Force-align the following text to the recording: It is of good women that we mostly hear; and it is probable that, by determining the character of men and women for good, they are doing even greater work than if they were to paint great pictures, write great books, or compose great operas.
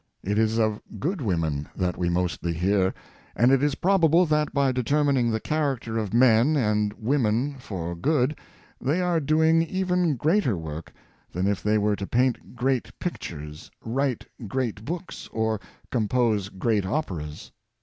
It 0.23 0.39
is 0.39 0.57
of 0.57 0.81
good 0.99 1.21
women 1.21 1.69
that 1.75 1.95
we 1.95 2.09
mostly 2.09 2.53
hear; 2.53 2.91
and 3.35 3.51
it 3.51 3.61
is 3.61 3.75
probable 3.75 4.25
that, 4.25 4.51
by 4.51 4.71
determining 4.71 5.29
the 5.29 5.39
character 5.39 5.99
of 5.99 6.11
men 6.11 6.55
and 6.55 6.91
women 6.93 7.57
for 7.59 7.93
good, 7.93 8.35
they 8.83 8.99
are 8.99 9.19
doing 9.19 9.61
even 9.61 10.15
greater 10.15 10.57
work 10.57 10.91
than 11.31 11.45
if 11.45 11.61
they 11.61 11.77
were 11.77 11.95
to 11.97 12.07
paint 12.07 12.55
great 12.55 12.89
pictures, 12.97 13.69
write 13.85 14.25
great 14.47 14.83
books, 14.85 15.29
or 15.31 15.59
compose 15.91 16.49
great 16.49 16.83
operas. 16.83 17.51